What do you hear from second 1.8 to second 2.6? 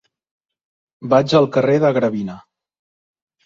de Gravina.